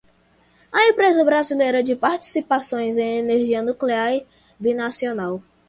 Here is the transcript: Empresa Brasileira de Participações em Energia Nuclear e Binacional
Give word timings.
Empresa 0.73 1.23
Brasileira 1.23 1.83
de 1.83 1.95
Participações 1.95 2.97
em 2.97 3.19
Energia 3.19 3.61
Nuclear 3.61 4.15
e 4.15 4.25
Binacional 4.59 5.43